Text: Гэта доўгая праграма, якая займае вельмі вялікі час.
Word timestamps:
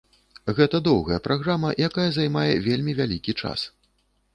Гэта 0.59 0.81
доўгая 0.87 1.19
праграма, 1.29 1.75
якая 1.91 2.09
займае 2.19 2.51
вельмі 2.73 3.01
вялікі 3.03 3.41
час. 3.43 3.73